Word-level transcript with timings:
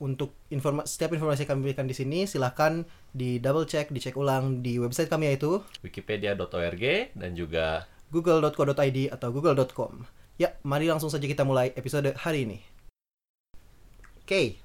untuk 0.00 0.32
informa 0.48 0.88
setiap 0.88 1.12
informasi 1.12 1.44
yang 1.44 1.50
kami 1.54 1.70
berikan 1.70 1.84
di 1.84 1.92
sini 1.92 2.24
silahkan 2.24 2.88
di 3.12 3.36
double 3.36 3.68
check, 3.68 3.92
dicek 3.92 4.16
ulang 4.16 4.64
di 4.64 4.80
website 4.80 5.12
kami 5.12 5.30
yaitu 5.30 5.60
Wikipedia.org 5.84 6.84
dan 7.12 7.30
juga 7.36 7.84
google.co.id 8.08 8.98
atau 9.12 9.28
google.com. 9.30 10.08
Ya, 10.40 10.56
mari 10.64 10.88
langsung 10.88 11.12
saja 11.12 11.28
kita 11.28 11.44
mulai 11.44 11.76
episode 11.76 12.16
hari 12.16 12.48
ini. 12.48 12.58
Oke, 14.24 14.56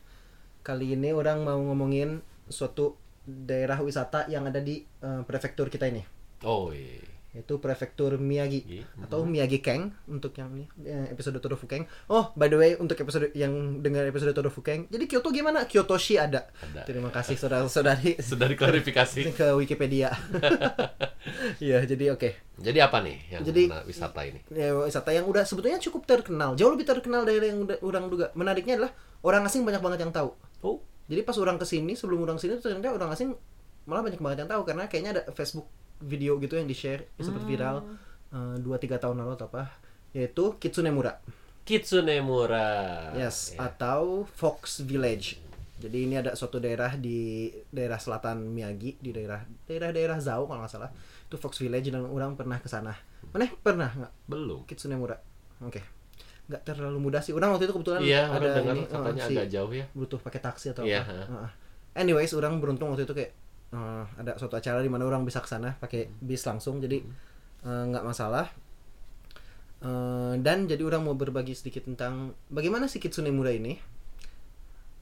kali 0.64 0.96
ini 0.96 1.12
orang 1.12 1.44
mau 1.44 1.60
ngomongin 1.60 2.24
suatu 2.48 2.96
daerah 3.28 3.84
wisata 3.84 4.32
yang 4.32 4.48
ada 4.48 4.64
di 4.64 4.82
eh, 4.82 5.22
prefektur 5.26 5.68
kita 5.68 5.90
ini, 5.90 6.06
oh 6.46 6.70
iya. 6.70 7.15
Yaitu 7.36 7.60
prefektur 7.60 8.16
Miyagi 8.16 8.64
Iya. 8.64 8.84
atau 9.04 9.28
Miyagi 9.28 9.60
Keng 9.60 9.92
untuk 10.08 10.32
yang 10.34 10.56
ini 10.56 10.66
eh, 10.82 11.12
episode 11.12 11.36
Todo 11.38 11.54
Fukeng. 11.54 11.84
Oh, 12.08 12.32
by 12.32 12.48
the 12.48 12.56
way 12.56 12.72
untuk 12.74 12.96
episode 12.96 13.30
yang 13.34 13.52
dengar 13.80 14.08
episode 14.08 14.32
Todo 14.32 14.48
Fukeng, 14.48 14.88
jadi 14.88 15.04
Kyoto 15.04 15.30
gimana? 15.30 15.68
Kyotoshi 15.68 16.16
ada. 16.16 16.48
Ada. 16.64 16.88
Terima 16.88 17.12
kasih 17.12 17.36
saudara-saudari 17.36 18.16
Sudah 18.24 18.48
diklarifikasi. 18.48 19.22
ke 19.38 19.48
Wikipedia. 19.54 20.16
Iya, 21.58 21.82
jadi 21.84 22.14
oke. 22.14 22.30
Jadi 22.56 22.80
apa 22.80 23.02
nih 23.02 23.18
yang 23.30 23.42
Jadi- 23.42 23.68
wisata 23.84 24.22
ini? 24.24 24.40
ya, 24.48 24.78
wisata 24.78 25.10
yang 25.10 25.26
udah 25.26 25.42
sebetulnya 25.42 25.82
cukup 25.82 26.06
terkenal 26.06 26.54
jauh 26.54 26.70
lebih 26.70 26.86
terkenal 26.86 27.26
dari 27.26 27.42
yang 27.44 27.66
udah 27.66 27.82
orang 27.82 28.06
duga 28.08 28.30
menariknya 28.32 28.78
adalah 28.78 28.92
orang 29.20 29.44
asing 29.44 29.66
banyak 29.66 29.82
banget 29.82 30.00
yang 30.02 30.14
tahu 30.14 30.32
Oh, 30.62 30.80
jadi 31.06 31.22
pas 31.22 31.36
orang 31.36 31.58
ke 31.58 31.66
sini 31.66 31.94
sebelum 31.94 32.22
orang 32.22 32.38
sini 32.38 32.58
ternyata 32.58 32.94
orang 32.94 33.10
asing 33.12 33.34
malah 33.84 34.02
banyak 34.02 34.18
banget 34.18 34.46
yang 34.46 34.50
tahu 34.50 34.62
karena 34.64 34.84
kayaknya 34.86 35.12
ada 35.12 35.22
Facebook 35.32 35.66
video 36.00 36.36
gitu 36.38 36.56
yang 36.56 36.66
di 36.66 36.74
share 36.74 37.08
sempat 37.16 37.44
viral 37.44 37.86
eh, 38.30 38.56
dua 38.58 38.76
tiga 38.76 38.96
tahun 38.96 39.20
lalu 39.20 39.32
atau 39.34 39.48
apa 39.48 39.72
yaitu 40.12 40.56
Kitsunemura 40.58 41.20
Kitsunemura. 41.66 43.12
yes 43.14 43.54
Ya. 43.54 43.68
atau 43.68 44.24
Fox 44.28 44.82
Village 44.82 45.38
jadi 45.76 45.98
ini 46.02 46.16
ada 46.16 46.32
suatu 46.34 46.58
daerah 46.58 46.96
di 46.96 47.52
daerah 47.68 48.00
selatan 48.00 48.48
Miyagi 48.48 48.96
di 48.98 49.12
daerah 49.12 49.44
daerah-daerah 49.64 50.18
Zao 50.18 50.46
kalau 50.46 50.64
nggak 50.64 50.72
salah 50.72 50.90
itu 51.22 51.36
Fox 51.36 51.60
Village 51.60 51.90
dan 51.90 52.04
orang 52.04 52.34
pernah 52.34 52.58
ke 52.58 52.66
sana 52.66 52.96
mana 53.30 53.52
pernah 53.56 53.92
nggak 53.92 54.14
Belum. 54.26 54.64
Kitsunemura. 54.64 55.20
Oke. 55.60 55.84
Nggak 56.46 56.62
terlalu 56.64 57.02
mudah 57.02 57.20
sih. 57.20 57.34
Orang 57.34 57.52
waktu 57.52 57.66
itu 57.66 57.74
kebetulan 57.74 58.00
Iya, 58.00 58.30
ada 58.30 58.48
dengar 58.54 58.76
ini, 58.78 58.86
katanya 58.86 59.18
eh, 59.18 59.28
si 59.28 59.34
agak 59.36 59.48
jauh 59.50 59.72
ya. 59.74 59.86
butuh 59.92 60.20
pakai 60.22 60.40
taksi 60.40 60.68
atau 60.72 60.86
Iya, 60.86 61.02
apa. 61.02 61.12
Heeh. 61.26 61.50
Anyways, 61.98 62.32
orang 62.32 62.62
beruntung 62.62 62.88
waktu 62.88 63.04
itu 63.04 63.12
kayak 63.12 63.34
eh, 63.76 64.04
ada 64.24 64.40
suatu 64.40 64.56
acara 64.56 64.80
di 64.80 64.88
mana 64.88 65.04
orang 65.04 65.28
bisa 65.28 65.44
ke 65.44 65.50
sana 65.52 65.76
pakai 65.76 66.08
bis 66.24 66.48
langsung. 66.48 66.80
Jadi 66.80 67.04
eh, 67.68 67.84
nggak 67.92 68.06
masalah. 68.08 68.48
Eh, 69.84 70.34
dan 70.40 70.72
jadi 70.72 70.82
orang 70.88 71.04
mau 71.04 71.16
berbagi 71.20 71.52
sedikit 71.52 71.84
tentang 71.84 72.32
bagaimana 72.48 72.88
sih 72.88 73.04
Kitsunemura 73.04 73.52
ini. 73.52 73.76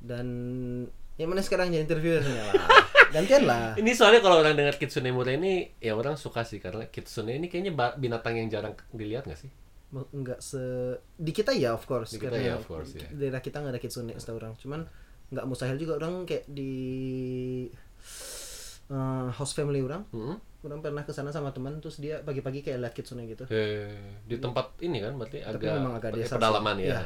Dan 0.02 0.28
yang 1.16 1.30
mana 1.30 1.46
sekarang 1.46 1.70
jadi 1.70 1.86
interviewernya 1.86 2.42
lah. 2.50 2.56
Gantian 3.16 3.46
lah. 3.46 3.78
Ini 3.78 3.94
soalnya 3.94 4.26
kalau 4.26 4.42
orang 4.42 4.58
dengar 4.58 4.82
Kitsunemura 4.82 5.38
ini 5.38 5.70
ya 5.78 5.94
orang 5.94 6.18
suka 6.18 6.42
sih 6.42 6.58
karena 6.58 6.90
Kitsune 6.90 7.38
ini 7.38 7.46
kayaknya 7.46 7.78
binatang 8.02 8.42
yang 8.42 8.50
jarang 8.50 8.74
dilihat 8.90 9.30
nggak 9.30 9.38
sih? 9.38 9.54
nggak 9.94 10.42
se 10.42 10.58
di 11.14 11.30
kita 11.30 11.54
ya 11.54 11.78
of 11.78 11.86
course 11.86 12.18
Di 12.18 12.18
kita 12.18 12.34
karena 12.34 12.42
ya, 12.42 12.54
of 12.58 12.66
course, 12.66 12.98
ya. 12.98 13.06
daerah 13.14 13.42
kita 13.46 13.62
nggak 13.62 13.78
ada 13.78 13.82
kitsune 13.82 14.10
setahu 14.18 14.42
orang 14.42 14.58
cuman 14.58 14.90
nggak 15.30 15.46
mustahil 15.46 15.78
juga 15.78 16.02
orang 16.02 16.26
kayak 16.26 16.50
di 16.50 16.74
eh, 18.86 19.28
host 19.32 19.54
family 19.54 19.80
orang 19.80 20.04
Hmm? 20.10 20.36
orang 20.64 20.80
pernah 20.80 21.04
ke 21.04 21.12
sana 21.12 21.28
sama 21.28 21.52
teman 21.52 21.76
terus 21.78 22.00
dia 22.00 22.20
pagi-pagi 22.20 22.64
kayak 22.64 22.80
lihat 22.80 22.94
kitsune 22.94 23.28
gitu 23.28 23.44
Eh, 23.48 23.92
di 24.24 24.38
tempat 24.38 24.80
ini 24.80 24.98
kan 24.98 25.12
berarti 25.14 25.44
Tapi 25.44 25.60
agak, 25.60 25.76
memang 25.76 25.94
agak 25.94 26.12
desa 26.14 26.24
sih. 26.26 26.36
pedalaman 26.40 26.76
ya. 26.78 26.88
Iya. 26.88 27.00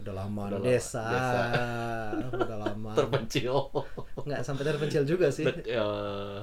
udah 0.00 0.14
lama 0.16 0.42
Udah 0.48 0.60
desa, 0.62 1.04
Desa. 1.06 1.40
udah 2.40 2.58
lama 2.58 2.92
Terpencil. 2.92 3.56
nggak 4.22 4.40
sampai 4.40 4.64
terpencil 4.64 5.02
juga 5.04 5.28
sih 5.28 5.44
Bet- 5.44 5.64
ya, 5.66 5.84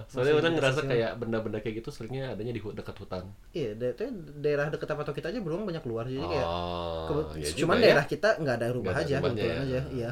soalnya 0.03 0.29
Masih 0.29 0.33
orang 0.35 0.53
ngerasa 0.55 0.79
sosial. 0.79 0.89
kayak 0.91 1.11
benda-benda 1.17 1.57
kayak 1.59 1.75
gitu 1.77 1.89
seringnya 1.89 2.33
adanya 2.33 2.53
di 2.53 2.61
dekat 2.61 2.95
hutan. 2.97 3.23
iya 3.51 3.73
da- 3.73 3.97
daerah 4.37 4.69
dekat 4.69 4.89
apa 4.89 5.09
kita 5.09 5.29
aja 5.29 5.39
belum 5.39 5.61
banyak 5.63 5.81
keluar 5.81 6.05
jadi 6.05 6.21
kayak 6.23 6.47
oh, 6.47 7.33
iya 7.33 7.45
juga 7.47 7.59
cuman 7.59 7.75
ya. 7.75 7.83
daerah 7.83 8.05
kita 8.07 8.29
nggak 8.35 8.55
ada 8.55 8.67
rubah 8.71 8.81
Nggak 8.87 8.97
ada 8.99 9.05
aja 9.07 9.17
kebetulan 9.19 9.45
ya. 9.47 9.61
aja 9.61 9.79
iya 9.91 10.11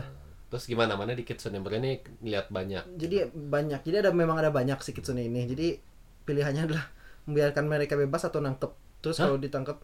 Terus 0.55 0.71
gimana? 0.71 0.95
Mana 0.95 1.11
di 1.11 1.27
Kitsunemura 1.27 1.75
ini 1.75 1.99
lihat 2.23 2.47
banyak. 2.47 2.95
jadi 2.95 3.27
banyak. 3.27 3.83
Jadi 3.83 4.07
ada 4.07 4.15
memang 4.15 4.39
ada 4.39 4.55
banyak 4.55 4.79
sih 4.79 4.95
kitsune 4.95 5.19
ini. 5.19 5.43
Jadi 5.51 5.75
pilihannya 6.23 6.71
adalah 6.71 6.87
membiarkan 7.27 7.67
mereka 7.67 7.99
bebas 7.99 8.23
atau 8.23 8.39
nangkep. 8.39 8.71
Terus 9.03 9.19
Hah? 9.19 9.27
kalau 9.27 9.37
ditangkap 9.37 9.83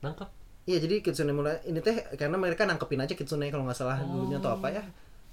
Nangkep. 0.00 0.28
iya 0.64 0.80
jadi 0.80 0.98
kitsune 1.04 1.30
mulai 1.36 1.60
ini 1.68 1.78
teh 1.78 1.94
karena 2.16 2.34
mereka 2.40 2.64
nangkepin 2.64 3.04
aja 3.04 3.12
kitsune 3.14 3.46
kalau 3.52 3.68
nggak 3.68 3.76
salah 3.76 4.00
dulunya 4.00 4.40
atau 4.40 4.56
apa 4.56 4.72
ya. 4.72 4.82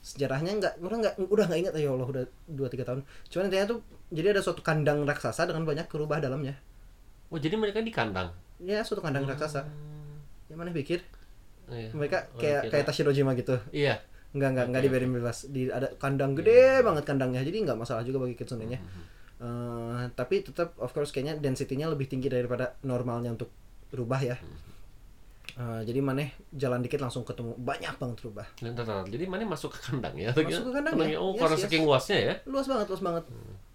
Sejarahnya 0.03 0.51
nggak 0.59 0.73
udah 0.83 0.97
nggak 1.07 1.15
udah 1.23 1.45
nggak 1.47 1.59
ingat. 1.63 1.73
Ya 1.79 1.89
Allah 1.95 2.07
udah 2.11 2.23
dua 2.51 2.67
tiga 2.67 2.83
tahun. 2.83 3.07
Cuman 3.31 3.47
intinya 3.47 3.65
tuh 3.71 3.79
jadi 4.11 4.35
ada 4.35 4.43
suatu 4.43 4.59
kandang 4.59 5.07
raksasa 5.07 5.47
dengan 5.47 5.63
banyak 5.63 5.87
kerubah 5.87 6.19
dalamnya. 6.19 6.59
Oh, 7.31 7.39
jadi 7.39 7.55
mereka 7.55 7.79
di 7.79 7.95
kandang. 7.95 8.35
ya 8.59 8.83
suatu 8.83 8.99
kandang 8.99 9.23
raksasa. 9.23 9.63
Yang 10.51 10.57
mana 10.59 10.75
pikir? 10.75 10.99
Iya. 11.71 11.93
mereka 11.95 12.27
Orang 12.27 12.41
kayak 12.43 12.61
kayak 12.73 12.85
Tashirojima 12.91 13.31
gitu. 13.39 13.55
Iya. 13.71 14.01
Nggak 14.29 14.49
nggak 14.51 14.65
nggak 14.69 14.79
Oke, 14.79 14.87
dibiarin 14.87 15.11
bebas 15.11 15.37
di 15.47 15.61
ada 15.67 15.89
kandang 15.95 16.33
gede 16.33 16.79
banget 16.79 17.03
kandangnya 17.03 17.41
jadi 17.41 17.57
nggak 17.63 17.77
masalah 17.77 18.01
juga 18.01 18.21
bagi 18.21 18.35
kitsunenya 18.35 18.79
Hmm. 18.79 19.05
Eh, 19.39 20.03
tapi 20.13 20.43
tetap 20.43 20.75
of 20.77 20.91
course 20.91 21.09
kayaknya 21.09 21.39
density-nya 21.39 21.87
lebih 21.87 22.05
tinggi 22.05 22.27
daripada 22.27 22.75
normalnya 22.83 23.31
untuk 23.31 23.47
rubah 23.89 24.19
ya 24.19 24.35
Eh, 25.49 25.81
jadi 25.81 25.99
maneh 25.99 26.29
jalan 26.51 26.79
dikit 26.79 26.99
langsung 26.99 27.23
ketemu 27.23 27.55
banyak 27.57 27.95
banget 27.95 28.17
rubah 28.21 28.45
bentar, 28.55 28.83
bentar. 28.83 29.03
jadi 29.07 29.25
mana 29.25 29.43
masuk 29.45 29.73
ke 29.73 29.79
kandang 29.81 30.13
ya? 30.13 30.29
Masuk 30.29 30.69
ke 30.69 30.73
kandang 30.73 30.95
ya? 31.01 31.17
Oh, 31.17 31.33
Yes, 31.33 31.39
karena 31.41 31.55
yes. 31.55 31.63
saking 31.65 31.83
luasnya 31.83 32.17
ya. 32.21 32.33
luas 32.45 32.67
banget 32.67 32.85
luas 32.87 33.01
banget 33.01 33.23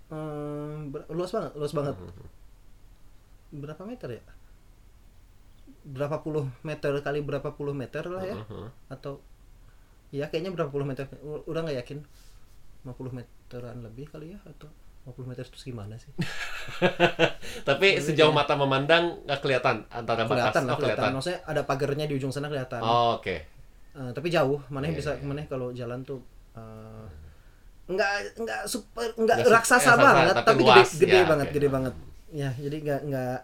Eh, 0.06 0.74
ber- 0.86 1.08
luas 1.10 1.30
banget 1.30 1.52
luas 1.54 1.72
banget 1.72 1.96
berapa 3.50 3.82
meter 3.84 4.08
ya 4.12 4.22
berapa 5.84 6.16
puluh 6.20 6.48
meter 6.62 6.92
kali 7.00 7.20
berapa 7.20 7.52
puluh 7.52 7.72
meter 7.72 8.04
lah 8.06 8.22
ya 8.22 8.36
Mhm. 8.38 8.68
atau 8.88 9.20
ya 10.14 10.30
kayaknya 10.30 10.54
berapa 10.54 10.70
puluh 10.70 10.86
meter 10.86 11.10
udah 11.44 11.60
nggak 11.60 11.78
yakin 11.82 11.98
50 12.84 12.94
meteran 13.10 13.76
lebih 13.80 14.06
kali 14.06 14.30
ya 14.30 14.38
atau 14.44 14.68
50 15.04 15.24
meter 15.26 15.42
itu 15.42 15.58
gimana 15.64 15.96
sih 15.96 16.12
Tapi 17.68 17.98
sejauh 17.98 18.30
mata 18.30 18.54
memandang 18.54 19.24
nggak 19.24 19.40
kelihatan 19.40 19.84
antara 19.90 20.22
batas. 20.22 20.28
iya. 20.28 20.28
kelihatan 20.28 20.62
lah 20.62 20.72
oh, 20.72 20.78
kelihatan 20.78 21.10
maksudnya 21.12 21.40
ada 21.44 21.62
pagarnya 21.62 22.06
di 22.06 22.14
ujung 22.14 22.28
sana 22.28 22.46
kelihatan 22.46 22.78
Oh, 22.78 23.18
Oke. 23.18 23.36
Eh, 23.90 24.10
tapi 24.12 24.28
jauh 24.28 24.60
mana 24.68 24.84
yang 24.84 24.92
Iya, 24.92 25.00
bisa 25.00 25.12
iya. 25.12 25.24
mana 25.24 25.42
kalau 25.44 25.72
jalan 25.72 26.00
tuh 26.02 26.20
eh, 26.52 27.06
nggak 27.86 28.12
nggak 28.38 28.60
super 28.64 29.12
nggak 29.14 29.38
raksasa 29.44 29.92
raksasa, 29.92 29.96
banget 29.98 30.34
tapi 30.34 30.46
tapi, 30.46 30.62
luas. 30.62 30.88
gede 30.90 31.02
gede 31.02 31.16
Ya, 31.16 31.24
banget 31.26 31.46
oke. 31.46 31.54
gede 31.54 31.68
banget 31.68 31.94
ya 32.30 32.50
jadi 32.54 32.76
nggak 32.80 33.00
nggak 33.06 33.36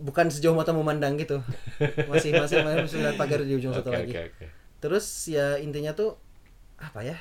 bukan 0.00 0.26
sejauh 0.28 0.54
mata 0.54 0.70
memandang 0.70 1.16
gitu 1.16 1.36
masih 2.10 2.32
masih 2.34 2.60
masih 2.60 2.80
bisa 2.82 2.96
lihat 2.98 3.16
pagar 3.16 3.40
di 3.40 3.52
ujung 3.52 3.72
Oke, 3.72 3.80
satu 3.80 3.90
oke, 3.90 3.98
lagi 3.98 4.12
oke. 4.16 4.46
Terus 4.80 5.28
ya 5.28 5.60
intinya 5.60 5.92
tuh 5.92 6.16
apa 6.80 7.04
ya 7.04 7.16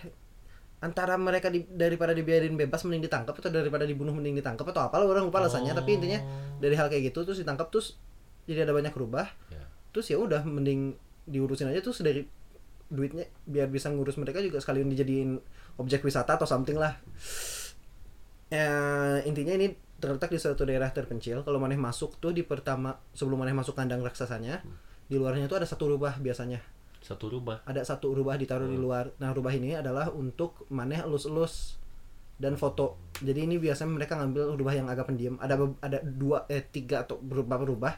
antara 0.79 1.19
mereka 1.19 1.51
di, 1.51 1.67
daripada 1.67 2.15
dibiarin 2.15 2.55
bebas 2.55 2.87
mending 2.87 3.11
ditangkap 3.11 3.35
atau 3.35 3.51
daripada 3.51 3.83
dibunuh 3.83 4.15
mending 4.15 4.39
ditangkap 4.39 4.63
atau 4.71 4.88
apalah 4.88 5.03
orang 5.03 5.27
lupa 5.27 5.44
alasannya. 5.44 5.75
Tapi 5.75 6.00
intinya 6.00 6.19
dari 6.63 6.75
hal 6.79 6.88
kayak 6.88 7.11
gitu 7.11 7.27
terus 7.27 7.44
ditangkap 7.44 7.67
terus 7.67 8.00
jadi 8.47 8.63
ada 8.63 8.73
banyak 8.73 8.95
rubah. 8.95 9.27
Ya. 9.51 9.63
terus 9.89 10.06
ya 10.06 10.21
udah 10.21 10.45
mending 10.45 10.94
diurusin 11.25 11.65
aja 11.65 11.81
terus 11.81 12.00
dari 12.06 12.21
duitnya 12.89 13.25
biar 13.50 13.69
bisa 13.69 13.89
ngurus 13.89 14.21
mereka 14.21 14.38
juga 14.38 14.62
sekalian 14.62 14.85
dijadiin 14.89 15.41
objek 15.81 16.01
wisata 16.05 16.39
atau 16.39 16.47
something 16.47 16.79
lah. 16.79 16.95
Ya 18.47 18.71
intinya 19.27 19.51
ini 19.51 19.75
terletak 20.00 20.31
di 20.31 20.39
suatu 20.39 20.63
daerah 20.63 20.88
terpencil. 20.95 21.44
Kalau 21.44 21.59
maneh 21.59 21.75
masuk 21.75 22.15
tuh 22.23 22.31
di 22.31 22.47
pertama 22.47 22.95
sebelum 23.12 23.44
maneh 23.44 23.51
masuk 23.51 23.75
kandang 23.75 24.00
raksasanya 24.00 24.63
di 25.12 25.19
luarnya 25.19 25.51
tuh 25.51 25.59
ada 25.59 25.67
satu 25.67 25.91
rubah 25.91 26.21
biasanya 26.21 26.63
Satu 27.00 27.31
rumah. 27.31 27.63
ada 27.63 27.81
satu 27.81 28.12
rubah 28.12 28.36
ditaruh 28.36 28.68
di 28.68 28.75
luar. 28.75 29.10
Nah 29.24 29.31
rubah 29.31 29.56
ini 29.56 29.74
adalah 29.74 30.12
untuk 30.12 30.68
maneh 30.69 31.00
elus-elus 31.00 31.80
dan 32.40 32.56
foto. 32.56 33.00
Jadi 33.19 33.48
ini 33.48 33.56
biasanya 33.60 33.92
mereka 33.92 34.19
ngambil 34.19 34.56
rubah 34.56 34.74
yang 34.75 34.88
agak 34.92 35.07
pendiam. 35.07 35.36
Ada 35.40 35.56
ada 35.80 36.00
dua 36.04 36.48
eh 36.51 36.63
tiga 36.63 37.07
atau 37.07 37.19
beberapa 37.19 37.63
rubah 37.63 37.96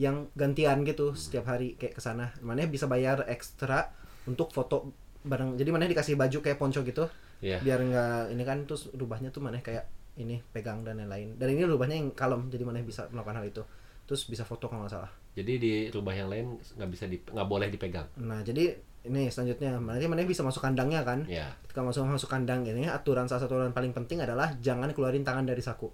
yang 0.00 0.32
gantian 0.34 0.82
gitu 0.82 1.14
setiap 1.14 1.46
hari 1.50 1.78
kayak 1.78 1.98
ke 1.98 2.02
sana. 2.02 2.34
Maneh 2.42 2.66
bisa 2.66 2.90
bayar 2.90 3.26
ekstra 3.30 3.90
untuk 4.26 4.50
foto 4.50 4.90
bareng. 5.22 5.54
Jadi 5.54 5.70
maneh 5.70 5.88
dikasih 5.90 6.18
baju 6.18 6.38
kayak 6.42 6.58
ponco 6.58 6.82
gitu 6.82 7.06
Iya. 7.40 7.56
biar 7.64 7.80
nggak 7.80 8.36
ini 8.36 8.42
kan 8.44 8.68
terus 8.68 8.92
rubahnya 8.92 9.32
tuh 9.32 9.40
maneh 9.40 9.64
kayak 9.64 9.88
ini 10.20 10.44
pegang 10.52 10.84
dan 10.84 11.00
lain-lain. 11.00 11.40
Dan 11.40 11.56
ini 11.56 11.64
rubahnya 11.64 11.96
yang 11.96 12.12
kalem 12.12 12.52
jadi 12.52 12.68
maneh 12.68 12.84
bisa 12.84 13.08
melakukan 13.08 13.40
hal 13.40 13.46
itu. 13.48 13.62
Terus 14.04 14.28
bisa 14.28 14.44
foto 14.44 14.68
kalau 14.68 14.84
nggak 14.84 14.92
salah 14.92 15.19
Jadi 15.30 15.52
di 15.56 15.72
rubah 15.88 16.10
yang 16.10 16.26
lain 16.26 16.46
nggak 16.58 16.90
bisa 16.90 17.04
di 17.06 17.18
nggak 17.20 17.46
boleh 17.46 17.68
dipegang. 17.68 18.06
nah 18.18 18.40
jadi 18.40 18.74
ini 19.00 19.26
selanjutnya 19.26 19.78
nanti 19.78 20.04
maneh 20.04 20.24
bisa 20.24 20.42
masuk 20.42 20.60
kandangnya 20.60 21.00
kan 21.00 21.24
Ya. 21.24 21.48
ketika 21.62 21.80
masuk 21.80 22.04
masuk 22.04 22.28
kandang 22.28 22.60
ini 22.62 22.84
aturan 22.84 23.24
salah 23.24 23.40
satu 23.40 23.56
aturan 23.56 23.72
paling 23.72 23.90
penting 23.90 24.20
adalah 24.20 24.52
jangan 24.58 24.90
keluarin 24.90 25.24
tangan 25.24 25.42
dari 25.42 25.58
saku 25.58 25.88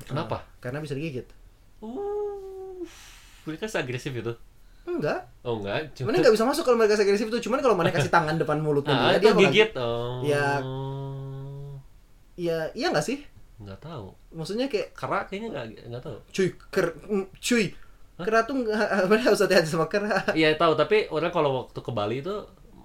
Kenapa? 0.00 0.46
karena 0.58 0.78
bisa 0.78 0.94
digigit 0.94 1.26
Uh, 1.78 2.82
mereka 3.44 3.66
seagresif 3.66 4.10
itu. 4.12 4.34
enggak 4.84 5.30
Oh 5.40 5.58
enggak, 5.58 5.94
cuma 5.94 6.10
Mana 6.10 6.18
nggak 6.20 6.34
bisa 6.34 6.42
masuk 6.42 6.62
kalau 6.62 6.74
mereka 6.74 6.94
agresif 6.94 7.26
tuh 7.26 7.38
cuman 7.38 7.58
kalau 7.58 7.74
mana 7.74 7.88
kasih 7.88 8.08
tangan 8.08 8.34
depan 8.34 8.58
mulutnya 8.58 8.94
ah, 8.98 9.14
dia, 9.14 9.18
itu 9.18 9.26
dia 9.28 9.34
gigit. 9.40 9.70
Oh. 9.74 10.18
Ya. 10.22 10.58
Iya, 12.34 12.58
iya 12.72 12.86
nggak 12.90 13.02
sih? 13.04 13.22
Nggak 13.58 13.80
tahu. 13.82 14.06
Maksudnya 14.34 14.66
kayak 14.70 14.94
Kera 14.94 15.26
kayaknya 15.26 15.48
nggak 15.50 15.66
nggak 15.90 16.02
tahu. 16.02 16.16
cuy, 16.30 16.48
ker, 16.70 16.86
mm, 17.06 17.26
cuy, 17.42 17.64
kera 18.18 18.40
tuh 18.46 18.54
nggak, 18.62 18.88
harus 19.26 19.40
hati-hati 19.42 19.68
sama 19.70 19.86
kera 19.86 20.22
Iya 20.34 20.54
tahu, 20.58 20.74
tapi 20.78 21.06
orang 21.10 21.30
kalau 21.30 21.50
waktu 21.66 21.78
ke 21.78 21.90
Bali 21.90 22.22
itu 22.22 22.34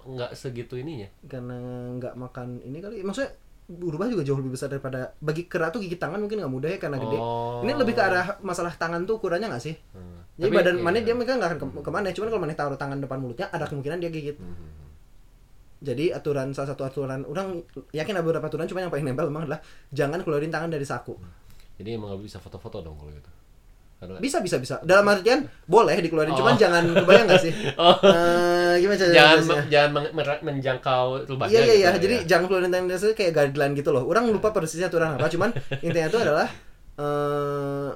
nggak 0.04 0.36
segitu 0.36 0.76
ininya. 0.76 1.08
karena 1.24 1.56
nggak 1.96 2.14
makan 2.18 2.60
ini 2.66 2.78
kali. 2.82 3.00
Maksudnya 3.00 3.32
berubah 3.64 4.12
juga 4.12 4.20
jauh 4.20 4.36
lebih 4.36 4.52
besar 4.52 4.68
daripada 4.68 5.16
bagi 5.24 5.48
kera 5.48 5.72
tuh 5.72 5.80
gigit 5.80 5.96
tangan 5.96 6.20
mungkin 6.20 6.44
nggak 6.44 6.52
mudah 6.52 6.70
ya 6.76 6.78
karena 6.82 7.00
gede. 7.00 7.16
Oh. 7.16 7.64
Ini 7.64 7.72
lebih 7.72 7.96
ke 7.96 8.02
arah 8.04 8.36
masalah 8.44 8.76
tangan 8.76 9.08
tuh 9.08 9.16
ukurannya 9.16 9.48
nggak 9.48 9.64
sih? 9.64 9.72
Hmm. 9.96 10.20
Jadi 10.36 10.50
Tapi, 10.52 10.58
badan 10.60 10.76
iya. 10.76 10.84
mana 10.84 10.96
dia 11.00 11.14
mereka 11.16 11.32
nggak 11.40 11.50
akan 11.54 11.58
ke, 11.62 11.66
ke 11.80 11.90
mana, 11.94 12.06
cuman 12.12 12.28
kalau 12.28 12.42
mana 12.44 12.52
taruh 12.52 12.76
tangan 12.76 12.98
depan 13.00 13.18
mulutnya 13.22 13.46
ada 13.48 13.64
kemungkinan 13.64 13.98
dia 14.04 14.10
gigit. 14.12 14.36
Hmm. 14.36 14.83
Jadi 15.84 16.08
aturan 16.08 16.50
salah 16.50 16.72
satu 16.72 16.82
aturan 16.82 17.22
orang 17.22 17.60
yakin 17.90 18.12
ada 18.14 18.24
beberapa 18.24 18.42
aturan 18.42 18.64
cuma 18.64 18.80
yang 18.80 18.88
paling 18.88 19.04
nempel 19.04 19.28
memang 19.28 19.44
adalah 19.44 19.60
jangan 19.90 20.18
keluarin 20.18 20.48
tangan 20.48 20.66
dari 20.66 20.82
saku. 20.82 21.12
Jadi 21.74 21.88
emang 21.92 22.08
nggak 22.10 22.24
bisa 22.24 22.38
foto-foto 22.38 22.80
dong 22.80 22.96
kalau 22.96 23.12
gitu. 23.12 23.28
Karena 23.94 24.18
Bisa 24.18 24.38
bisa 24.38 24.56
bisa. 24.56 24.80
Dalam 24.80 25.06
artian 25.06 25.44
boleh 25.64 25.96
dikeluarin, 25.98 26.32
Oh. 26.32 26.38
cuman 26.38 26.54
jangan 26.54 26.82
kebayang 26.94 27.26
gak 27.26 27.40
sih? 27.40 27.52
Oh. 27.78 27.94
Eh, 28.02 28.74
gimana 28.78 28.96
cara 28.96 29.12
jangan 29.12 29.38
jelasnya? 29.38 29.62
jangan 29.70 29.90
mer- 30.10 30.42
menjangkau 30.42 31.04
rubahnya. 31.26 31.52
Iya 31.52 31.60
iya 31.60 31.64
gitu 31.64 31.78
iya. 31.78 31.88
ya. 31.88 31.98
Jadi 31.98 32.16
jangan 32.26 32.44
keluarin 32.44 32.70
tangan 32.70 32.86
dari 32.86 32.98
saku 32.98 33.12
kayak 33.14 33.32
guideline 33.32 33.74
gitu 33.74 33.90
loh. 33.90 34.02
Orang 34.04 34.24
lupa 34.28 34.50
persisnya 34.50 34.88
aturan 34.88 35.14
apa, 35.14 35.28
cuman 35.28 35.50
intinya 35.80 36.06
itu 36.06 36.18
adalah 36.18 36.48
eh 36.94 37.90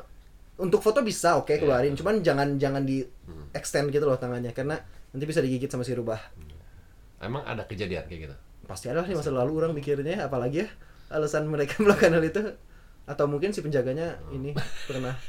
untuk 0.59 0.81
foto 0.81 1.01
bisa 1.01 1.37
oke 1.37 1.49
Iya. 1.49 1.61
keluarin, 1.61 1.95
cuman 1.95 2.19
jangan 2.19 2.49
jangan 2.57 2.83
di 2.83 2.99
Hmm. 3.01 3.47
extend 3.53 3.89
gitu 3.89 4.03
loh 4.03 4.17
tangannya 4.17 4.51
karena 4.51 4.75
nanti 5.09 5.25
bisa 5.25 5.39
digigit 5.39 5.67
sama 5.67 5.83
si 5.83 5.93
rubah. 5.93 6.19
Emang 7.23 7.43
ada 7.45 7.65
kejadian 7.67 8.07
kayak 8.07 8.31
gitu. 8.31 8.37
Pasti 8.69 8.93
ada 8.93 9.03
lah 9.03 9.09
di 9.09 9.17
masa 9.17 9.33
lalu 9.33 9.53
orang 9.65 9.73
mikirnya 9.73 10.29
apalagi 10.29 10.67
ya 10.67 10.69
alasan 11.09 11.49
mereka 11.49 11.79
melakukan 11.83 12.21
hal 12.21 12.25
itu 12.25 12.43
atau 13.09 13.25
mungkin 13.25 13.57
si 13.57 13.65
penjaganya 13.65 14.21
ini 14.29 14.53
pernah 14.85 15.17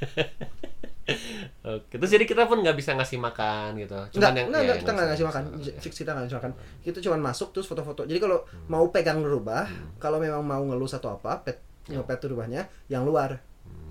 Oke, 1.65 1.97
terus 1.97 2.11
jadi 2.13 2.21
kita 2.21 2.45
pun 2.45 2.61
nggak 2.61 2.77
bisa 2.77 2.93
ngasih 2.93 3.17
makan 3.17 3.81
gitu. 3.81 3.97
Cuman 4.13 4.29
yang 4.29 4.53
enggak, 4.53 4.61
ya, 4.61 4.75
kita 4.77 4.91
nggak 4.93 5.07
ngasih 5.09 5.25
makan. 5.25 5.43
ya. 5.57 5.73
Fix 5.81 5.93
kita 5.97 6.13
nggak 6.13 6.23
ngasih 6.29 6.37
makan. 6.37 6.51
Kita 6.85 6.97
cuma 7.01 7.17
masuk 7.17 7.49
terus 7.49 7.65
foto-foto. 7.65 8.05
Jadi 8.05 8.21
kalau 8.21 8.45
mau 8.69 8.85
pegang 8.93 9.17
rubah, 9.25 9.65
kalau 9.97 10.21
memang 10.21 10.45
mau 10.45 10.61
ngelus 10.61 11.01
atau 11.01 11.17
apa, 11.17 11.41
pet 11.41 11.57
ngepet 11.89 12.17
tuh 12.21 12.37
rubahnya 12.37 12.69
yang 12.93 13.09
luar. 13.09 13.41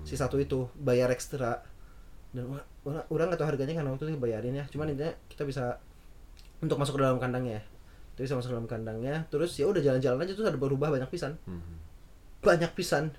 Si 0.07 0.15
satu 0.15 0.39
itu 0.39 0.71
bayar 0.79 1.11
ekstra. 1.11 1.59
Dan 2.31 2.55
orang 2.55 2.65
orang 2.87 3.03
orang 3.11 3.25
nggak 3.35 3.39
tahu 3.43 3.49
harganya 3.51 3.73
karena 3.75 3.89
waktu 3.91 4.03
itu 4.07 4.15
bayarin 4.15 4.55
ya. 4.55 4.65
Cuman 4.71 4.95
intinya 4.95 5.11
kita 5.27 5.43
bisa 5.43 5.75
untuk 6.63 6.79
masuk 6.79 6.95
ke 6.95 7.01
dalam 7.03 7.19
kandangnya. 7.19 7.67
Masuk 8.27 8.51
ke 8.51 8.55
dalam 8.55 8.67
kandangnya. 8.67 9.23
Terus 9.31 9.55
ya 9.55 9.69
udah 9.71 9.79
jalan-jalan 9.79 10.19
aja 10.25 10.33
terus 10.35 10.47
ada 10.49 10.59
berubah 10.59 10.91
banyak 10.91 11.07
pisan. 11.07 11.39
Hmm. 11.47 11.63
Banyak 12.43 12.71
pisan. 12.75 13.15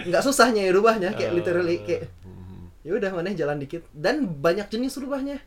Nggak 0.00 0.22
susahnya 0.24 0.64
ya 0.64 0.72
rubahnya 0.72 1.12
kayak 1.12 1.32
literally 1.36 1.80
kayak 1.84 2.08
Hmm. 2.24 2.72
ya 2.84 2.96
udah 2.96 3.10
mana 3.12 3.32
jalan 3.36 3.60
dikit 3.60 3.84
dan 3.92 4.24
banyak 4.24 4.64
jenis 4.72 4.96
rubahnya 4.96 5.40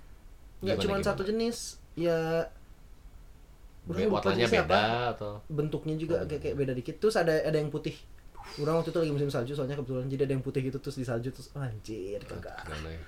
nggak 0.62 0.78
cuma 0.80 1.02
satu 1.02 1.26
jenis 1.26 1.82
ya 1.98 2.46
warnanya 3.84 4.48
beda 4.48 4.64
apa. 4.64 4.82
atau 5.18 5.32
bentuknya 5.52 6.00
juga 6.00 6.24
kayak, 6.24 6.40
kayak 6.40 6.56
beda 6.56 6.74
dikit 6.78 6.96
terus 7.04 7.20
ada 7.20 7.36
ada 7.44 7.58
yang 7.60 7.68
putih 7.68 7.98
orang 8.64 8.80
waktu 8.80 8.96
itu 8.96 9.00
lagi 9.04 9.12
musim 9.12 9.30
salju 9.34 9.52
soalnya 9.58 9.76
kebetulan 9.76 10.08
jadi 10.08 10.24
ada 10.24 10.34
yang 10.40 10.46
putih 10.46 10.62
gitu 10.64 10.78
terus 10.80 10.96
di 10.96 11.04
salju 11.04 11.30
terus 11.36 11.52
oh, 11.52 11.64
anjir 11.64 12.22
kagak 12.24 12.64
gimana 12.64 12.90
ya? 12.96 13.02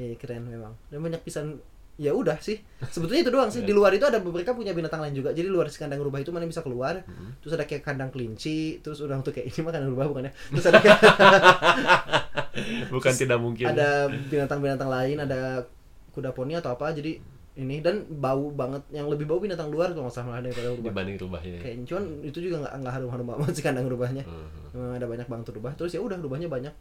ya 0.00 0.04
ya, 0.14 0.16
keren 0.16 0.48
memang 0.48 0.72
dan 0.88 0.98
banyak 1.04 1.20
pisan 1.20 1.60
ya 1.94 2.10
udah 2.10 2.42
sih. 2.42 2.58
Sebetulnya 2.90 3.22
itu 3.22 3.30
doang 3.30 3.50
sih. 3.54 3.62
Di 3.68 3.70
luar 3.70 3.94
itu 3.94 4.02
ada 4.02 4.18
mereka 4.18 4.50
punya 4.50 4.74
binatang 4.74 4.98
lain 4.98 5.14
juga. 5.14 5.30
Jadi 5.30 5.46
luar 5.46 5.70
si 5.70 5.78
kandang 5.78 6.02
rubah 6.02 6.18
itu 6.18 6.34
mana 6.34 6.46
bisa 6.46 6.60
keluar. 6.60 7.06
Terus 7.38 7.54
ada 7.54 7.64
kayak 7.66 7.86
kandang 7.86 8.10
kelinci 8.10 8.82
terus 8.82 8.98
orang 9.02 9.22
tuh 9.22 9.30
kayak 9.30 9.54
ini 9.54 9.60
mah 9.62 9.72
kandang 9.74 9.92
rubah 9.94 10.06
bukan 10.10 10.22
ya 10.28 10.32
terus 10.50 10.66
ada 10.66 10.78
kayak 10.82 11.00
Bukan 12.94 13.12
tidak 13.14 13.38
mungkin. 13.42 13.66
ada 13.66 14.06
binatang-binatang 14.30 14.86
lain 14.86 15.16
ada 15.18 15.66
kuda 16.14 16.30
poni 16.34 16.54
atau 16.58 16.74
apa. 16.74 16.94
Jadi 16.94 17.18
ini 17.54 17.78
dan 17.78 18.02
bau 18.10 18.50
banget. 18.50 18.82
Yang 18.90 19.06
lebih 19.14 19.26
bau 19.30 19.38
binatang 19.38 19.70
luar 19.70 19.94
kalau 19.94 20.10
nggak 20.10 20.14
salah 20.14 20.42
daripada 20.42 20.74
rubah. 20.74 20.90
Dibanding 20.90 21.16
rubahnya. 21.22 21.58
kayak 21.62 21.76
cuman 21.86 22.04
itu 22.26 22.38
juga 22.42 22.66
nggak 22.66 22.72
nggak 22.82 22.92
harum 22.94 23.10
harum 23.14 23.26
banget 23.30 23.52
sih 23.54 23.62
kandang 23.62 23.86
rubahnya. 23.86 24.22
Hmm. 24.26 24.50
Memang 24.74 24.92
ada 24.98 25.06
banyak 25.06 25.26
banget 25.30 25.46
rubah. 25.54 25.72
Terus 25.78 25.94
ya 25.94 26.00
udah 26.02 26.18
rubahnya 26.18 26.50
banyak. 26.50 26.74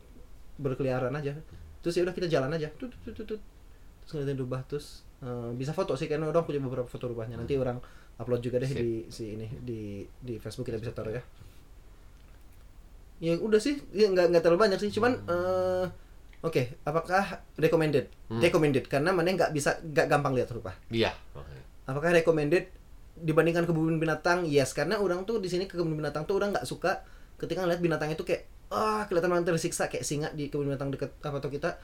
Berkeliaran 0.57 1.13
aja. 1.13 1.33
Terus 1.81 1.93
ya 1.97 2.01
udah 2.05 2.13
kita 2.15 2.27
jalan 2.29 2.53
aja. 2.53 2.69
Tut, 2.77 2.93
tut, 3.05 3.13
tut, 3.13 3.25
tut. 3.37 3.41
Terus 4.03 4.11
ngeliatin 4.13 4.37
rubah 4.37 4.61
terus 4.63 4.85
eh, 5.19 5.51
bisa 5.53 5.71
foto 5.71 5.93
sih 5.93 6.05
karena 6.05 6.25
orang 6.25 6.43
punya 6.43 6.59
beberapa 6.59 6.85
foto 6.85 7.07
rubahnya 7.07 7.35
nanti 7.35 7.55
orang 7.55 7.79
upload 8.13 8.39
juga 8.39 8.59
deh 8.59 8.67
Sip. 8.67 8.77
di 8.77 8.89
si 9.07 9.33
ini 9.33 9.47
di 9.57 9.79
di 10.17 10.37
Facebook 10.37 10.65
kita 10.65 10.77
bisa 10.77 10.91
taruh 10.91 11.09
ya 11.09 11.23
ya 13.19 13.33
udah 13.35 13.57
sih 13.57 13.79
ya 13.89 14.09
nggak 14.09 14.29
nggak 14.29 14.41
terlalu 14.41 14.59
banyak 14.61 14.79
sih 14.79 14.91
cuman 14.91 15.15
eh, 15.23 15.85
oke 16.41 16.61
apakah 16.83 17.23
recommended 17.55 18.07
Hmm. 18.25 18.41
recommended 18.41 18.85
karena 18.85 19.13
mana 19.13 19.29
nggak 19.29 19.51
bisa 19.51 19.77
nggak 19.79 20.07
gampang 20.07 20.33
lihat 20.33 20.49
rubah 20.49 20.73
Iya. 20.89 21.13
makanya. 21.31 21.63
apakah 21.85 22.09
recommended 22.11 22.65
dibandingkan 23.15 23.63
kebun 23.63 23.95
binatang 23.95 24.41
yes 24.43 24.73
karena 24.73 24.97
orang 24.97 25.21
tuh 25.23 25.37
di 25.37 25.45
sini 25.45 25.63
ke 25.63 25.73
kebun 25.73 25.93
binatang 25.93 26.25
tuh 26.25 26.35
orang 26.35 26.49
nggak 26.49 26.65
suka 26.65 27.05
ketika 27.37 27.61
ngeliat 27.61 27.77
binatang 27.77 28.09
itu 28.09 28.21
kayak 28.21 28.49
ah 28.69 29.05
kelihatan 29.05 29.29
banget 29.29 29.45
tersiksa 29.47 29.85
kayak 29.85 30.01
singa 30.01 30.29
di 30.31 30.49
kebun 30.49 30.65
binatang 30.65 30.89
deket 30.89 31.13
apa 31.21 31.37
tuh 31.37 31.47
kita 31.47 31.77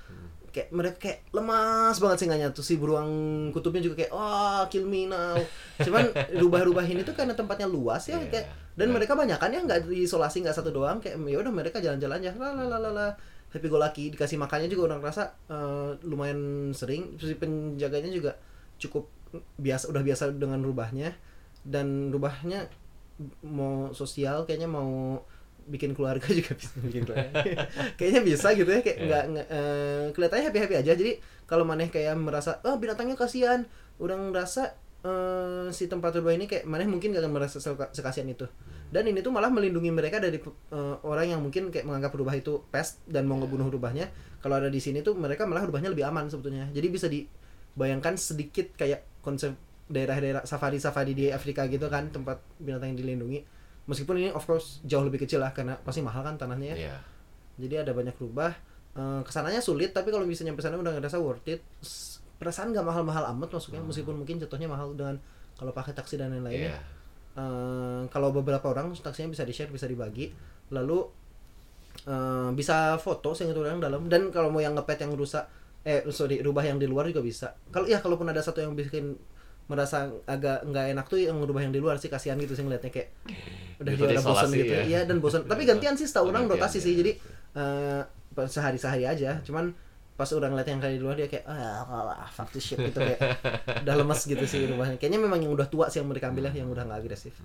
kayak 0.60 0.68
mereka 0.70 0.98
kayak 1.00 1.20
lemas 1.32 1.96
banget 1.96 2.18
singanya 2.20 2.52
tuh 2.52 2.60
si 2.62 2.76
beruang 2.76 3.08
kutubnya 3.50 3.80
juga 3.80 4.04
kayak 4.04 4.12
ah 4.12 4.68
kill 4.68 4.84
me 4.84 5.08
now 5.08 5.40
cuman 5.80 6.12
rubah-rubah 6.36 6.84
ini 6.84 7.02
tuh 7.02 7.16
karena 7.16 7.32
tempatnya 7.32 7.66
luas 7.66 8.04
ya 8.06 8.20
Iya. 8.20 8.28
kayak 8.28 8.46
dan 8.76 8.92
Nah. 8.92 9.00
mereka 9.00 9.16
banyak 9.16 9.40
kan 9.40 9.50
ya 9.50 9.64
nggak 9.64 9.88
diisolasi 9.88 10.44
nggak 10.44 10.56
satu 10.56 10.76
doang 10.76 11.00
kayak 11.00 11.16
ya 11.24 11.40
udah 11.40 11.52
mereka 11.52 11.80
jalan-jalan 11.80 12.20
aja 12.20 12.36
lah 12.36 13.12
happy 13.50 13.66
go 13.66 13.80
lucky 13.80 14.12
dikasih 14.12 14.38
makannya 14.38 14.68
juga 14.68 14.92
orang 14.92 15.02
rasa 15.02 15.32
eh, 15.48 15.96
lumayan 16.04 16.70
sering 16.70 17.16
si 17.16 17.34
penjaganya 17.34 18.12
juga 18.12 18.32
cukup 18.78 19.08
biasa 19.58 19.90
udah 19.90 20.04
biasa 20.04 20.24
dengan 20.36 20.60
rubahnya 20.60 21.16
dan 21.64 22.10
rubahnya 22.10 22.68
mau 23.44 23.92
sosial 23.92 24.48
kayaknya 24.48 24.70
mau 24.70 25.20
bikin 25.70 25.94
keluarga 25.94 26.26
juga 26.42 26.58
bisa 26.58 26.74
bikin 26.82 27.06
keluarga. 27.06 27.32
Kayaknya 27.96 28.22
bisa 28.26 28.48
gitu 28.52 28.68
ya 28.68 28.82
kayak 28.82 28.98
Iya. 28.98 29.06
nggak 29.30 29.46
eh, 29.48 30.04
kelihatannya 30.12 30.46
happy 30.50 30.60
happy 30.60 30.76
aja. 30.82 30.92
Jadi 30.98 31.12
kalau 31.46 31.64
maneh 31.64 31.88
kayak 31.88 32.18
merasa 32.18 32.58
oh 32.66 32.76
binatangnya 32.76 33.14
kasihan 33.14 33.70
orang 34.02 34.34
merasa 34.34 34.74
eh, 35.00 35.70
si 35.70 35.86
tempat 35.86 36.12
rubah 36.18 36.34
ini 36.34 36.50
kayak 36.50 36.66
maneh 36.66 36.90
mungkin 36.90 37.14
gak 37.14 37.22
akan 37.22 37.32
merasa 37.32 37.58
seka- 37.62 37.94
sekasian 37.94 38.28
itu. 38.28 38.50
Dan 38.90 39.06
ini 39.06 39.22
tuh 39.22 39.30
malah 39.30 39.54
melindungi 39.54 39.94
mereka 39.94 40.18
dari 40.18 40.42
eh, 40.42 40.96
orang 41.06 41.30
yang 41.30 41.40
mungkin 41.40 41.70
kayak 41.70 41.86
menganggap 41.86 42.12
rubah 42.12 42.34
itu 42.34 42.66
pest 42.68 43.00
dan 43.06 43.30
mau 43.30 43.38
ngebunuh 43.38 43.70
rubahnya. 43.70 44.10
Kalau 44.42 44.58
ada 44.58 44.68
di 44.68 44.82
sini 44.82 45.00
tuh 45.00 45.14
mereka 45.14 45.46
malah 45.46 45.64
rubahnya 45.64 45.94
lebih 45.94 46.04
aman 46.04 46.26
sebetulnya. 46.28 46.66
Jadi 46.74 46.88
bisa 46.90 47.06
dibayangkan 47.06 48.18
sedikit 48.18 48.74
kayak 48.74 49.06
konsep 49.22 49.54
daerah-daerah 49.90 50.46
safari-safari 50.46 51.14
di 51.14 51.26
Afrika 51.30 51.66
gitu 51.66 51.90
kan 51.90 52.14
tempat 52.14 52.40
binatang 52.62 52.94
yang 52.94 53.00
dilindungi 53.02 53.42
meskipun 53.90 54.16
ini 54.22 54.30
of 54.30 54.46
course 54.46 54.86
jauh 54.86 55.02
lebih 55.02 55.26
kecil 55.26 55.42
lah 55.42 55.50
karena 55.50 55.74
pasti 55.82 56.06
mahal 56.06 56.22
kan 56.22 56.38
tanahnya 56.38 56.78
ya. 56.78 56.78
Iya. 56.78 56.98
jadi 57.60 57.76
ada 57.84 57.92
banyak 57.98 58.14
rubah. 58.22 58.54
Eh, 58.94 59.22
ke 59.26 59.32
sananya 59.34 59.60
sulit 59.60 59.92
tapi 59.92 60.14
kalau 60.14 60.30
bisa 60.30 60.46
nyampe 60.46 60.62
sana 60.62 60.78
udah 60.78 60.94
ngerasa 60.94 61.18
worth 61.18 61.50
it. 61.50 61.66
Perasaan 62.40 62.72
gak 62.72 62.86
mahal-mahal 62.88 63.28
amat 63.36 63.52
masuknya 63.52 63.84
meskipun 63.84 64.16
mungkin 64.16 64.40
jatuhnya 64.40 64.72
mahal 64.72 64.96
dengan 64.96 65.20
kalau 65.58 65.76
pakai 65.76 65.92
taksi 65.98 66.16
dan 66.22 66.32
lain-lainnya. 66.32 66.78
Iya. 66.78 66.82
Eh, 67.36 68.02
kalau 68.14 68.30
beberapa 68.30 68.70
orang 68.70 68.94
taksinya 68.94 69.34
bisa 69.34 69.44
di 69.44 69.52
share 69.52 69.74
bisa 69.74 69.90
dibagi. 69.90 70.32
Lalu 70.70 71.00
eh, 72.06 72.50
bisa 72.54 72.96
foto 73.02 73.34
sehingga 73.34 73.58
orang 73.58 73.82
dalam. 73.82 74.06
Dan 74.08 74.30
kalau 74.30 74.54
mau 74.54 74.62
yang 74.62 74.78
ngepet 74.78 75.02
yang 75.04 75.18
rusak 75.18 75.50
eh 75.80 76.04
sorry 76.12 76.44
rubah 76.44 76.64
yang 76.64 76.78
di 76.78 76.86
luar 76.86 77.08
juga 77.10 77.24
bisa. 77.24 77.48
Kalau 77.72 77.88
ya 77.88 78.04
kalaupun 78.04 78.28
ada 78.30 78.44
satu 78.44 78.60
yang 78.62 78.76
bikin 78.76 79.16
merasa 79.70 80.10
agak 80.26 80.66
nggak 80.66 80.86
enak 80.98 81.06
tuh 81.06 81.22
yang 81.22 81.38
rubah 81.38 81.62
yang 81.62 81.70
di 81.70 81.78
luar 81.78 82.02
sih 82.02 82.10
kasihan 82.10 82.36
gitu 82.42 82.58
sih 82.58 82.66
ngeliatnya 82.66 82.90
kayak 82.90 83.14
udah 83.78 83.92
dia 83.94 84.06
udah 84.18 84.26
bosan 84.26 84.50
gitu. 84.52 84.74
ya. 84.74 84.82
iya 84.84 85.00
dan 85.06 85.22
bosan 85.22 85.46
tapi 85.46 85.64
gantian 85.64 85.94
sih 85.94 86.10
setahu 86.10 86.28
Oh, 86.28 86.34
orang 86.34 86.50
rotasi 86.50 86.82
ya. 86.82 86.86
sih. 86.90 86.94
Jadi 86.98 87.12
eh, 87.54 88.02
sehari-sehari 88.50 89.06
aja 89.06 89.38
cuman 89.46 89.70
pas 90.18 90.28
orang 90.36 90.52
lihat 90.58 90.68
yang 90.68 90.82
kali 90.84 91.00
di 91.00 91.04
luar 91.06 91.16
dia 91.16 91.32
kayak 91.32 91.48
ah 91.48 91.86
ah, 91.88 92.28
fuck 92.28 92.52
this 92.52 92.66
shit 92.66 92.82
gitu 92.82 93.00
kayak 93.00 93.20
udah 93.88 93.96
lemes 93.96 94.20
gitu 94.28 94.44
sih 94.44 94.68
rubahnya 94.68 95.00
kayaknya 95.00 95.22
memang 95.24 95.40
yang 95.40 95.56
udah 95.56 95.72
tua 95.72 95.88
sih 95.88 96.04
yang 96.04 96.12
mereka 96.12 96.28
ambil 96.28 96.52
ya 96.52 96.60
yang 96.60 96.68
udah 96.68 96.84
nggak 96.84 97.00
agresif. 97.06 97.40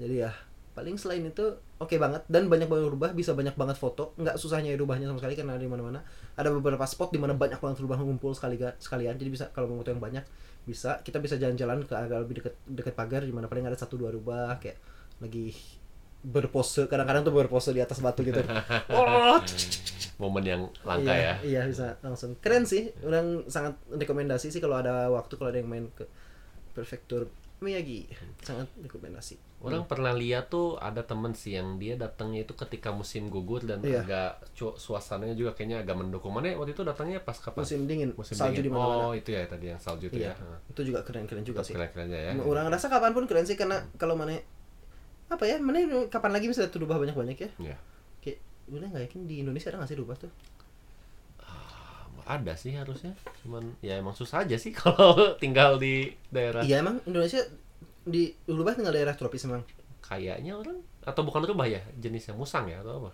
Jadi 0.00 0.26
ya 0.26 0.32
paling 0.74 0.98
selain 0.98 1.22
itu 1.22 1.54
oke 1.78 1.94
banget. 2.02 2.26
Dan 2.26 2.50
banyak 2.50 2.66
banget 2.66 2.90
rubah 2.90 3.14
bisa 3.14 3.30
banyak 3.36 3.54
banget 3.54 3.78
foto. 3.78 4.10
Nggak 4.18 4.34
susahnya 4.42 4.74
rubahnya 4.74 5.06
sama 5.06 5.22
sekali 5.22 5.38
karena 5.38 5.54
ada 5.54 5.62
di 5.62 5.70
mana-mana. 5.70 6.02
Ada 6.34 6.50
beberapa 6.50 6.82
spot 6.82 7.14
di 7.14 7.22
mana 7.22 7.38
banyak 7.38 7.62
banget 7.62 7.78
rubah 7.78 7.94
ngumpul 8.02 8.34
sekali 8.34 8.58
sekalian. 8.82 9.14
Jadi 9.14 9.30
bisa 9.30 9.44
kalau 9.54 9.70
mau 9.70 9.78
foto 9.78 9.94
yang 9.94 10.02
banyak 10.02 10.24
bisa 10.64 11.00
kita 11.04 11.20
bisa 11.20 11.36
jalan-jalan 11.36 11.84
ke 11.84 11.92
agak 11.92 12.18
lebih 12.24 12.34
dekat 12.40 12.54
dekat 12.64 12.94
pagar 12.96 13.22
di 13.24 13.32
mana 13.32 13.46
paling 13.46 13.68
ada 13.68 13.76
satu 13.76 14.00
dua 14.00 14.08
rubah 14.12 14.56
kayak 14.60 14.80
lagi 15.20 15.52
berpose 16.24 16.88
kadang-kadang 16.88 17.22
tuh 17.28 17.34
berpose 17.36 17.70
di 17.76 17.84
atas 17.84 18.00
batu 18.00 18.24
gitu. 18.24 18.40
Oh, 18.96 19.36
momen 20.16 20.44
yang 20.46 20.62
langka 20.86 21.12
iya, 21.12 21.20
ya. 21.20 21.34
iya 21.44 21.60
bisa 21.68 22.00
langsung. 22.00 22.40
Keren 22.40 22.64
sih 22.64 22.88
orang 23.04 23.44
sangat 23.50 23.76
rekomendasi 23.92 24.48
sih 24.48 24.60
kalau 24.62 24.80
ada 24.80 25.12
waktu 25.12 25.36
kalau 25.36 25.52
ada 25.52 25.60
yang 25.60 25.68
main 25.68 25.92
ke 25.92 26.08
prefektur 26.72 27.28
Miyagi. 27.64 28.04
Sangat 28.44 28.68
rekomendasi. 28.76 29.40
Orang 29.64 29.88
pernah 29.88 30.12
lihat 30.12 30.52
tuh 30.52 30.76
ada 30.76 31.00
temen 31.00 31.32
sih 31.32 31.56
yang 31.56 31.80
dia 31.80 31.96
datangnya 31.96 32.44
itu 32.44 32.52
ketika 32.52 32.92
musim 32.92 33.32
gugur 33.32 33.64
dan 33.64 33.80
Iya. 33.80 34.04
agak 34.04 34.30
cu- 34.52 34.76
suasananya 34.76 35.32
juga 35.32 35.56
kayaknya 35.56 35.80
agak 35.80 35.96
mendukung. 35.96 36.36
Mana 36.36 36.52
waktu 36.52 36.76
itu 36.76 36.84
datangnya 36.84 37.24
pas 37.24 37.40
kapan? 37.40 37.64
Musim 37.64 37.88
dingin. 37.88 38.12
Musim 38.12 38.36
salju 38.36 38.60
di 38.60 38.68
dingin. 38.68 38.76
mana-mana. 38.76 39.08
Oh 39.08 39.12
itu 39.16 39.32
ya 39.32 39.48
tadi 39.48 39.72
yang 39.72 39.80
salju 39.80 40.12
itu 40.12 40.20
iya. 40.20 40.36
ya. 40.36 40.60
Itu 40.68 40.84
juga 40.84 41.00
keren-keren 41.00 41.42
juga 41.42 41.64
sih. 41.64 41.72
keren-keren 41.72 42.12
ya. 42.12 42.36
Orang 42.44 42.68
rasa 42.68 42.92
kapan 42.92 43.16
pun 43.16 43.24
keren 43.24 43.48
sih 43.48 43.56
karena 43.56 43.80
kalau 43.96 44.14
mana 44.14 44.36
apa 45.24 45.48
ya 45.48 45.56
mana 45.56 45.80
kapan 46.12 46.36
lagi 46.36 46.52
bisa 46.52 46.68
tuh 46.68 46.84
rubah 46.84 47.00
banyak-banyak 47.00 47.38
ya? 47.40 47.50
Iya. 47.56 47.76
kayak 48.20 48.38
udah 48.68 48.88
nggak 48.92 49.02
yakin 49.08 49.20
di 49.24 49.40
Indonesia 49.40 49.72
ada 49.72 49.80
nggak 49.80 49.90
sih 49.90 49.98
rubah 49.98 50.16
tuh 50.20 50.28
ada 52.24 52.52
sih 52.56 52.72
harusnya 52.74 53.12
cuman 53.44 53.76
ya 53.84 54.00
emang 54.00 54.16
susah 54.16 54.44
aja 54.44 54.56
sih 54.56 54.72
kalau 54.80 55.36
tinggal 55.38 55.76
di 55.76 56.12
daerah. 56.32 56.64
Iya 56.64 56.80
emang 56.80 57.00
Indonesia 57.04 57.40
di 58.04 58.32
rubah 58.48 58.76
tinggal 58.76 58.92
daerah 58.92 59.16
tropis 59.16 59.44
emang. 59.48 59.64
Kayaknya 60.04 60.56
orang 60.56 60.78
atau 61.04 61.20
bukan 61.24 61.44
rubah 61.44 61.68
ya 61.68 61.80
jenisnya 62.00 62.32
musang 62.36 62.68
ya 62.68 62.80
atau 62.80 63.04
apa? 63.04 63.12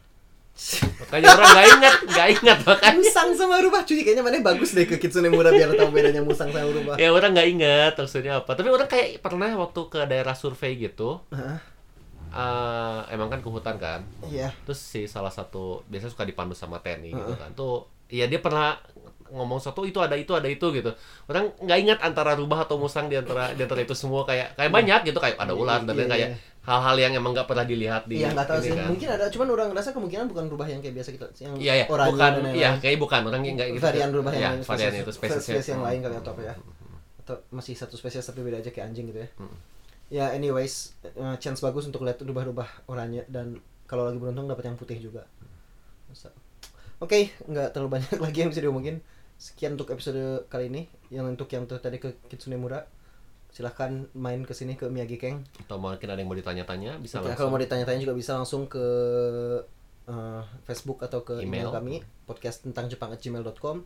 Makanya 1.06 1.28
orang 1.38 1.48
nggak 1.54 1.68
ingat 1.78 1.94
nggak 2.10 2.28
ingat 2.42 2.58
makanya. 2.66 2.98
Musang 2.98 3.30
sama 3.38 3.62
rubah 3.62 3.80
cuy. 3.86 4.02
Kayaknya 4.02 4.22
mana 4.26 4.42
bagus 4.42 4.74
deh 4.74 4.84
ke 4.84 4.98
Kitsune 4.98 5.30
Mura 5.30 5.54
biar 5.54 5.72
tahu 5.78 5.94
bedanya 5.94 6.20
musang 6.26 6.50
sama 6.50 6.66
rubah. 6.66 6.98
Ya 6.98 7.14
orang 7.14 7.32
nggak 7.32 7.48
ingat 7.54 7.92
maksudnya 7.94 8.42
apa. 8.42 8.58
Tapi 8.58 8.68
orang 8.68 8.90
kayak 8.90 9.22
pernah 9.22 9.46
waktu 9.56 9.80
ke 9.86 10.00
daerah 10.10 10.34
survei 10.34 10.74
gitu 10.74 11.22
Heeh. 11.30 11.58
eh, 12.34 13.00
emang 13.14 13.30
kan 13.30 13.40
ke 13.40 13.48
hutan 13.48 13.78
kan? 13.78 14.02
Iya. 14.26 14.50
Terus 14.66 14.82
si 14.82 15.06
salah 15.06 15.30
satu 15.30 15.86
biasanya 15.86 16.12
suka 16.12 16.26
dipandu 16.26 16.58
sama 16.58 16.82
TNI 16.82 17.14
gitu 17.14 17.34
kan. 17.38 17.50
Tuh 17.54 17.86
ya 18.10 18.26
dia 18.26 18.42
pernah 18.42 18.74
ngomong 19.30 19.58
satu 19.58 19.82
itu 19.82 19.96
ada 19.96 20.12
itu 20.12 20.30
ada 20.30 20.44
itu 20.44 20.66
gitu. 20.70 20.90
Orang 21.24 21.54
nggak 21.56 21.78
ingat 21.80 21.98
antara 22.00 22.32
rubah 22.32 22.62
atau 22.62 22.76
musang 22.76 23.06
di 23.06 23.14
antara 23.14 23.50
di 23.50 23.60
antara 23.60 23.80
itu 23.80 23.92
semua 23.92 24.22
kayak 24.22 24.54
kayak 24.54 24.68
banyak 24.68 25.00
gitu 25.04 25.16
kayak 25.16 25.36
ada 25.36 25.52
ular 25.52 25.80
dan 25.80 25.94
Iya, 25.94 26.06
kayak 26.06 26.28
iya. 26.28 26.38
hal-hal 26.60 26.96
yang 26.98 27.12
emang 27.14 27.32
nggak 27.32 27.46
pernah 27.46 27.62
dilihat 27.62 28.04
di 28.04 28.18
iya 28.18 28.30
nggak 28.30 28.46
tahu 28.46 28.60
sih. 28.60 28.70
kan. 28.72 28.86
mungkin 28.86 29.08
ada 29.08 29.24
cuman 29.26 29.48
orang 29.50 29.68
rasa 29.70 29.90
kemungkinan 29.90 30.26
bukan 30.26 30.44
rubah 30.46 30.66
yang 30.66 30.78
kayak 30.78 30.94
biasa 30.94 31.10
kita 31.10 31.26
yang 31.40 31.52
Iya 31.56 31.72
ya, 31.74 31.84
oranye 31.88 32.10
bukan 32.12 32.32
iya 32.52 32.70
kayak 32.76 32.98
bukan. 32.98 33.20
Orang 33.24 33.42
yang 33.42 33.54
nggak 33.56 33.68
gitu. 33.72 33.82
varian 33.82 34.10
rubah 34.10 34.32
yang 34.32 34.40
Iya, 34.40 34.50
lain 34.52 34.60
varian 34.62 34.90
spesies- 34.90 35.00
itu 35.00 35.12
spesiesnya. 35.12 35.54
spesies 35.56 35.68
yang 35.70 35.82
lain. 35.82 35.98
kali 36.00 36.14
atau 36.16 36.30
apa 36.32 36.42
ya. 36.42 36.54
Atau 37.18 37.34
masih 37.50 37.74
satu 37.74 37.94
spesies 37.94 38.22
tapi 38.22 38.40
beda 38.40 38.58
aja 38.58 38.68
kayak 38.68 38.86
anjing 38.86 39.06
gitu 39.06 39.18
ya. 39.18 39.28
Ya 40.10 40.24
anyways 40.30 40.74
eh, 41.04 41.36
chance 41.36 41.58
bagus 41.60 41.86
untuk 41.86 42.02
lihat 42.02 42.18
rubah-rubah 42.18 42.66
oranye 42.86 43.24
dan 43.26 43.56
kalau 43.86 44.04
lagi 44.04 44.18
beruntung 44.18 44.44
dapat 44.44 44.66
yang 44.66 44.76
putih 44.76 44.98
juga. 45.00 45.22
Oke 47.00 47.32
nggak 47.42 47.72
terlalu 47.72 47.96
banyak 47.96 48.18
lagi 48.20 48.38
yang 48.38 48.50
bisa 48.50 48.60
diomongin 48.60 49.00
sekian 49.40 49.72
untuk 49.80 49.88
episode 49.88 50.44
kali 50.52 50.68
ini 50.68 50.84
yang 51.08 51.24
untuk 51.24 51.48
yang 51.48 51.64
tadi 51.64 51.96
ke 51.96 52.20
Kitsune 52.28 52.60
Mura 52.60 52.84
silahkan 53.50 54.06
main 54.14 54.44
ke 54.44 54.52
sini 54.52 54.76
ke 54.76 54.86
Miyagi 54.86 55.16
Keng 55.18 55.42
Atau 55.66 55.80
mungkin 55.80 56.06
ada 56.06 56.20
yang 56.20 56.28
mau 56.28 56.36
ditanya-tanya 56.38 57.00
bisa 57.00 57.18
Oke, 57.18 57.32
langsung. 57.32 57.38
kalau 57.40 57.50
mau 57.50 57.58
ditanya-tanya 57.58 58.00
juga 58.04 58.14
bisa 58.14 58.36
langsung 58.36 58.68
ke 58.68 58.84
eh, 60.06 60.42
Facebook 60.68 61.02
atau 61.02 61.24
ke 61.24 61.40
email, 61.42 61.66
Email. 61.66 61.74
kami 61.74 61.94
podcast 62.28 62.62
tentang 62.62 62.86
Jepang@gmail.com. 62.86 63.76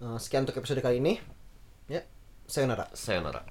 Eh, 0.00 0.18
sekian 0.22 0.48
untuk 0.48 0.56
episode 0.56 0.80
kali 0.80 1.02
ini. 1.04 1.20
Ya, 1.90 2.00
sayonara. 2.48 2.88
Sayonara. 2.96 3.44